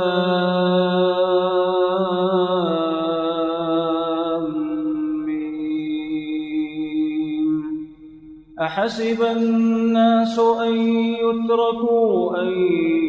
أحسب 8.61 9.23
الناس 9.37 10.39
أن 10.39 10.75
يتركوا 11.17 12.43
أن 12.43 12.49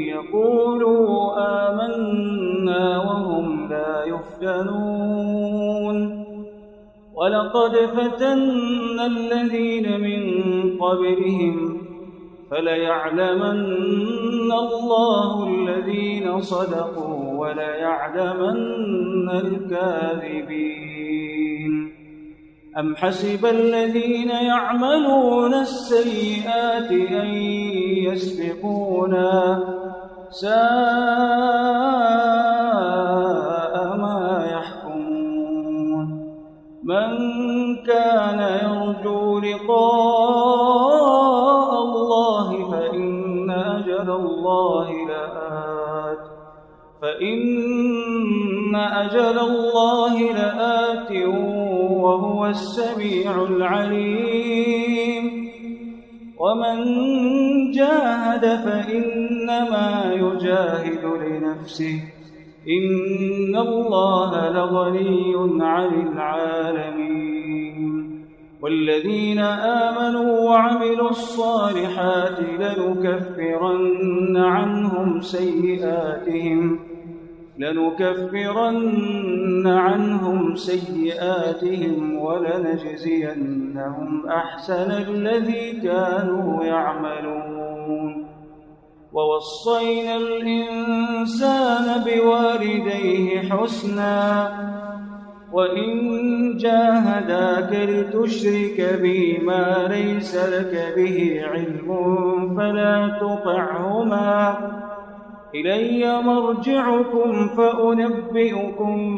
يقولوا 0.07 1.35
آمنا 1.67 2.97
وهم 3.03 3.69
لا 3.69 4.03
يفتنون. 4.07 5.97
ولقد 7.15 7.75
فتنا 7.75 9.05
الذين 9.05 10.01
من 10.01 10.21
قبلهم 10.77 11.76
فليعلمن 12.51 14.51
الله 14.51 15.47
الذين 15.47 16.41
صدقوا 16.41 17.39
وليعلمن 17.39 19.29
الكاذبين. 19.29 21.17
أم 22.79 22.95
حسب 22.95 23.45
الذين 23.45 24.29
يعملون 24.29 25.53
السيئات 25.53 26.91
أن 26.91 27.27
يسبقونا 28.07 29.63
ساء 30.29 31.77
أجل 49.17 49.39
الله 49.39 50.33
لآت 50.33 51.11
وهو 51.89 52.45
السميع 52.45 53.43
العليم. 53.43 55.47
ومن 56.39 56.77
جاهد 57.71 58.45
فإنما 58.45 60.11
يجاهد 60.13 61.05
لنفسه. 61.05 62.03
إن 62.69 63.55
الله 63.55 64.49
لغني 64.49 65.35
عن 65.63 66.13
العالمين. 66.13 68.25
والذين 68.61 69.39
آمنوا 69.39 70.39
وعملوا 70.39 71.09
الصالحات 71.09 72.39
لنكفرن 72.39 74.37
عنهم 74.37 75.21
سيئاتهم. 75.21 76.79
لنكفرن 77.57 79.67
عنهم 79.67 80.55
سيئاتهم 80.55 82.17
ولنجزينهم 82.17 84.27
أحسن 84.27 84.91
الذي 84.91 85.71
كانوا 85.71 86.63
يعملون. 86.63 88.27
ووصينا 89.13 90.15
الإنسان 90.15 92.03
بوالديه 92.03 93.49
حسنا 93.49 94.51
وإن 95.53 95.91
جاهداك 96.57 97.89
لتشرك 97.89 98.99
بي 99.01 99.37
ما 99.37 99.87
ليس 99.89 100.35
لك 100.35 100.93
به 100.95 101.41
علم 101.51 101.87
فلا 102.57 103.17
تطعهما. 103.21 104.57
إلي 105.55 106.21
مرجعكم 106.21 107.47
فأنبئكم 107.47 109.17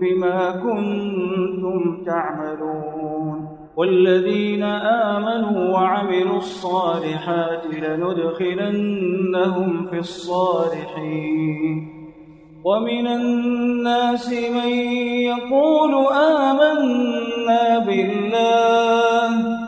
بما 0.00 0.50
كنتم 0.50 2.02
تعملون. 2.06 3.48
والذين 3.76 4.62
آمنوا 4.62 5.72
وعملوا 5.72 6.36
الصالحات 6.36 7.62
لندخلنهم 7.82 9.86
في 9.86 9.98
الصالحين. 9.98 11.88
ومن 12.64 13.06
الناس 13.06 14.32
من 14.32 14.68
يقول 15.30 16.06
آمنا 16.12 17.78
بالله 17.78 19.67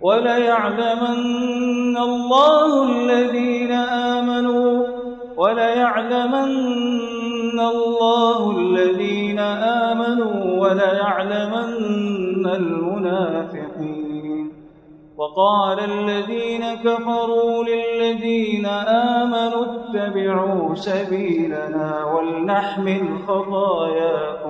وليعلمن 0.00 1.96
الله 1.96 2.70
الذين 2.92 3.72
آمنوا 3.72 4.86
وليعلمن 5.36 6.50
الله 7.60 8.40
الذين 8.58 9.38
آمنوا 9.88 10.34
وليعلمن 10.62 12.46
المنافقين. 12.46 14.00
وقال 15.20 15.78
الذين 15.80 16.64
كفروا 16.84 17.64
للذين 17.64 18.66
آمنوا 19.16 19.64
اتبعوا 19.64 20.74
سبيلنا 20.74 22.04
ولنحمل 22.04 23.02
خطاياكم 23.28 24.49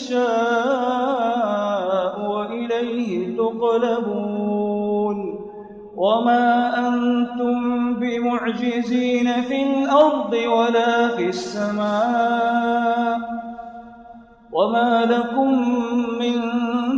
يشاء 0.00 1.10
وإليه 2.30 3.36
تقلبون 3.36 5.18
وما 5.96 6.78
أنتم 6.88 7.94
بمعجزين 7.94 9.42
في 9.42 9.62
الأرض 9.62 10.32
ولا 10.32 11.08
في 11.08 11.26
السماء 11.28 13.20
وما 14.52 15.04
لكم 15.04 15.68
من 16.20 16.40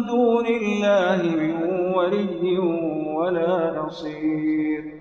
دون 0.06 0.46
الله 0.46 1.22
من 1.36 1.54
ولي 1.94 2.58
ولا 3.16 3.82
نصير 3.86 4.92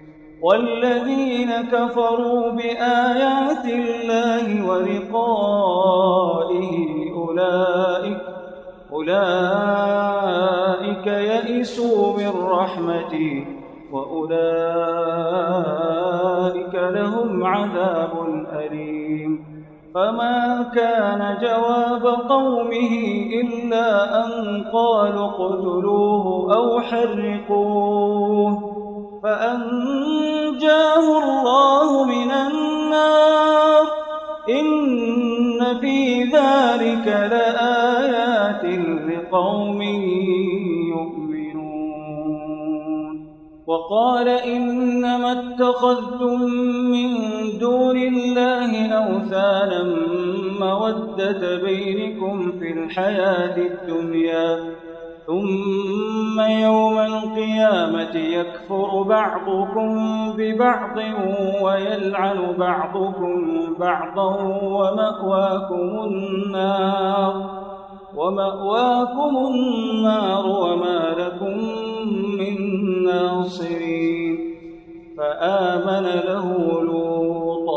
والذين 0.42 1.52
كفروا 1.52 2.52
بآيات 2.52 3.66
الله 3.66 4.66
ولقائه 4.68 5.82
أولئك 7.28 8.22
أولئك 8.94 11.08
يئسوا 11.08 12.18
من 12.18 12.32
رحمتي 12.50 13.46
وأولئك 13.92 14.42
لهم 16.74 17.44
عذاب 17.44 18.12
أليم. 18.54 19.46
فما 19.96 20.66
كان 20.76 21.38
جواب 21.42 22.06
قومه 22.30 22.94
إلا 23.42 23.88
أن 24.26 24.32
قالوا 24.74 25.26
اقتلوه 25.26 26.56
أو 26.56 26.82
حرقوه. 26.82 28.54
فأنجاه 29.24 31.06
الله 31.24 31.71
ذلك 37.02 37.32
لآيات 37.32 38.66
لقوم 39.10 39.82
وقال 43.68 44.28
إنما 44.28 45.32
اتخذتم 45.32 46.42
من 46.92 47.10
دون 47.60 47.98
الله 47.98 48.88
أوثانا 48.88 49.84
مودة 50.60 51.64
بينكم 51.64 52.52
في 52.60 52.72
الحياة 52.74 53.58
الدنيا 53.58 54.60
ثم 55.28 56.40
يوم 56.42 56.98
القيامة 57.00 58.16
يكفر 58.16 59.02
بعضكم 59.02 59.94
ببعض 60.38 60.98
ويلعن 61.62 62.56
بعضكم 62.58 63.61
بعضا 63.82 64.30
ومأواكم 64.64 66.04
النار. 66.04 67.34
ومأواكم 68.16 69.38
النار 69.38 70.46
وما 70.46 71.16
لكم 71.18 71.58
من 72.40 72.56
ناصرين. 73.04 74.40
فآمن 75.18 76.04
له 76.04 76.48
لوط 76.84 77.70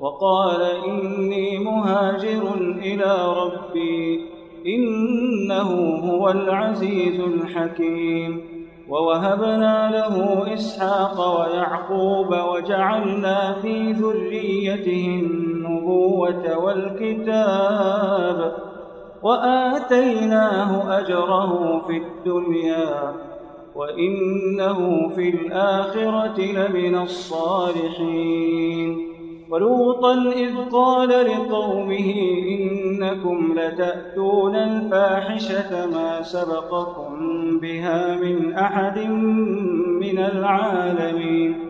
وقال 0.00 0.62
إني 0.88 1.58
مهاجر 1.58 2.42
إلى 2.82 3.12
ربي 3.42 4.20
إنه 4.66 5.70
هو 6.10 6.28
العزيز 6.28 7.20
الحكيم. 7.20 8.60
ووهبنا 8.90 9.90
له 9.90 10.44
إسحاق 10.54 11.16
ويعقوب 11.40 12.30
وجعلنا 12.52 13.54
في 13.62 13.89
ذريته 14.70 15.26
النبوة 15.26 16.58
والكتاب 16.58 18.52
وآتيناه 19.22 20.98
أجره 20.98 21.82
في 21.86 21.96
الدنيا 21.96 23.14
وإنه 23.74 25.08
في 25.08 25.28
الآخرة 25.28 26.40
لمن 26.40 26.96
الصالحين 27.02 28.30
ولوطا 29.50 30.32
إذ 30.36 30.56
قال 30.72 31.08
لقومه 31.08 32.14
إنكم 32.48 33.54
لتأتون 33.58 34.56
الفاحشة 34.56 35.86
ما 35.86 36.22
سبقكم 36.22 37.18
بها 37.58 38.16
من 38.16 38.52
أحد 38.54 38.98
من 40.00 40.18
العالمين 40.18 41.69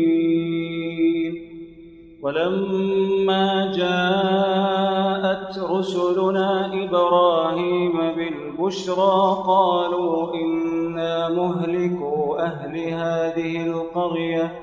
ولما 2.21 3.71
جاءت 3.75 5.59
رسلنا 5.59 6.83
إبراهيم 6.83 7.97
بالبشرى 8.15 9.43
قالوا 9.47 10.33
إنا 10.33 11.29
مهلكوا 11.29 12.41
أهل 12.45 12.77
هذه 12.77 13.63
القرية. 13.67 14.59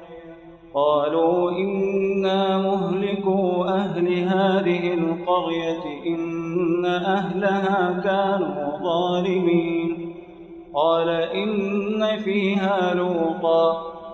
قالوا 0.75 1.51
إنا 1.51 2.59
مهلكوا 2.59 3.65
أهل 3.69 4.19
هذه 4.19 4.95
القرية 4.95 5.83
إن 6.07 6.85
أهلها 6.87 8.01
كانوا 8.05 8.79
ظالمين. 8.83 10.15
قال 10.75 11.09
إن 11.09 12.19
فيها 12.19 12.95
لوطا. 12.95 13.98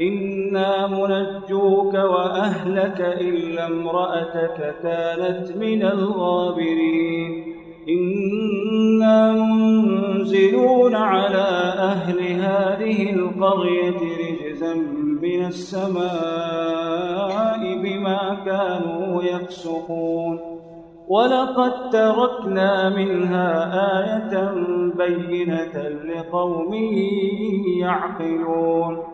إنا 0.00 0.86
منجوك 0.86 1.94
وأهلك 1.94 3.00
إلا 3.00 3.66
امرأتك 3.66 4.74
كانت 4.82 5.56
من 5.56 5.82
الغابرين 5.82 7.54
إنا 7.88 9.32
منزلون 9.32 10.94
على 10.94 11.46
أهل 11.78 12.18
هذه 12.20 13.10
القرية 13.10 14.00
رجزا 14.18 14.74
من 15.22 15.46
السماء 15.46 16.04
بما 17.82 18.36
كانوا 18.44 19.22
يفسقون 19.22 20.40
ولقد 21.08 21.90
تركنا 21.90 22.88
منها 22.88 23.72
آية 23.98 24.54
بينة 24.96 25.88
لقوم 26.04 26.74
يعقلون 27.80 29.13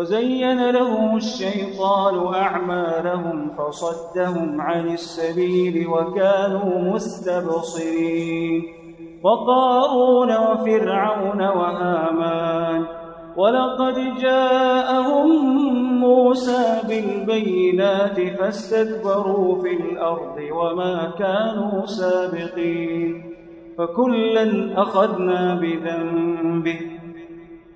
وزين 0.00 0.70
لهم 0.70 1.16
الشيطان 1.16 2.34
أعمالهم 2.34 3.50
فصدهم 3.50 4.60
عن 4.60 4.88
السبيل 4.88 5.88
وكانوا 5.88 6.92
مستبصرين 6.94 8.62
وقارون 9.22 10.36
وفرعون 10.36 11.42
وهامان 11.42 12.84
ولقد 13.36 13.94
جاءهم 14.20 15.28
موسى 16.00 16.80
بالبينات 16.88 18.20
فاستكبروا 18.38 19.62
في 19.62 19.72
الأرض 19.72 20.36
وما 20.52 21.12
كانوا 21.18 21.86
سابقين 21.86 23.34
فكلا 23.78 24.72
أخذنا 24.82 25.54
بذنبه 25.54 26.99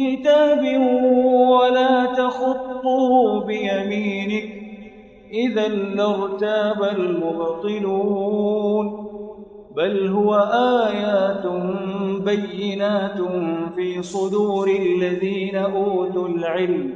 كتاب 0.00 0.62
ولا 1.48 2.04
تخطه 2.04 3.40
بيمينك. 3.46 4.44
إذا 5.32 5.68
لارتاب 5.68 6.82
المبطلون. 6.98 8.86
بل 9.76 10.08
هو 10.08 10.34
آيات 10.88 11.46
بينات 12.24 13.18
في 13.74 14.02
صدور 14.02 14.68
الذين 14.68 15.56
أوتوا 15.56 16.28
العلم. 16.28 16.94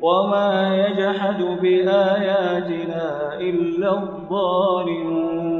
وما 0.00 0.76
يجحد 0.86 1.42
بآياتنا 1.62 3.38
إلا 3.40 3.92
الظالمون. 3.92 5.59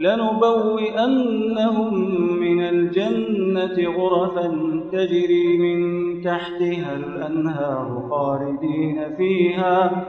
لنبوئنهم 0.00 1.94
من 2.40 2.62
الجنة 2.62 3.90
غرفا 3.98 4.46
تجري 4.92 5.58
من 5.58 5.80
تحتها 6.22 6.96
الأنهار 6.96 8.02
خالدين 8.10 9.16
فيها 9.16 10.04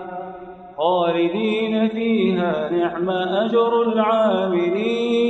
خالدين 0.77 1.89
فيها. 1.89 2.69
نعم 2.69 3.09
أجر 3.09 3.81
العاملين 3.81 5.27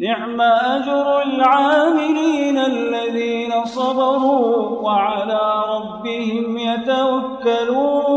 نعم 0.00 0.40
أجر 0.40 1.22
العاملين 1.22 2.58
الذين 2.58 3.64
صبروا 3.64 4.80
وعلى 4.80 5.64
ربهم 5.74 6.58
يتوكلون. 6.58 8.12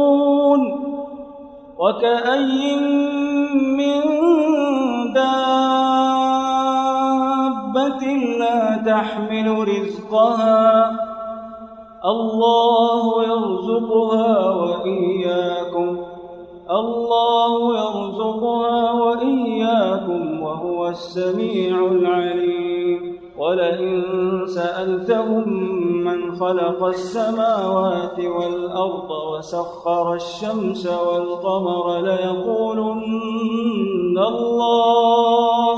وكأي 1.78 2.76
من 3.78 4.02
تحمل 8.96 9.68
رزقها. 9.68 10.92
الله 12.06 13.24
يرزقها 13.24 14.50
وإياكم. 14.50 15.98
الله 16.72 17.78
يرزقها 17.78 18.92
وإياكم 18.92 20.42
وهو 20.42 20.88
السميع 20.88 21.86
العليم. 21.86 23.20
ولئن 23.38 24.02
سألتهم 24.48 25.50
من 26.04 26.36
خلق 26.36 26.84
السماوات 26.84 28.20
والأرض 28.20 29.12
وسخر 29.12 30.14
الشمس 30.14 30.88
والقمر 30.88 32.00
ليقولن 32.00 33.06
الله 34.18 35.78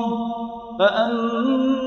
فأنا 0.80 1.87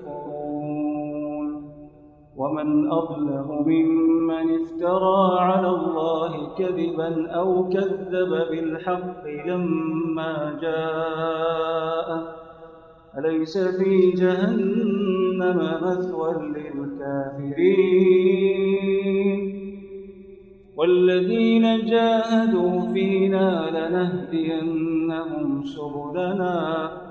ومن 2.41 2.91
أظلم 2.91 3.63
ممن 3.65 4.61
افترى 4.61 5.39
على 5.39 5.69
الله 5.69 6.55
كذبا 6.57 7.31
أو 7.31 7.69
كذب 7.69 8.31
بالحق 8.51 9.27
لما 9.47 10.59
جاءه. 10.61 12.21
أليس 13.17 13.57
في 13.57 14.11
جهنم 14.11 15.57
مثوى 15.81 16.33
للكافرين؟ 16.33 17.81
والذين 20.77 21.85
جاهدوا 21.85 22.93
فينا 22.93 23.49
لنهدينهم 23.75 25.63
سبلنا. 25.63 27.10